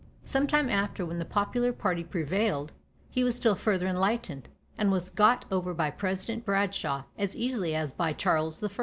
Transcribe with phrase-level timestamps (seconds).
[0.23, 2.71] Some time after, when the popular party prevailed,
[3.11, 7.91] he was still further enlightened, and was got over by President Bradshaw, as easily as
[7.91, 8.69] by Charles I.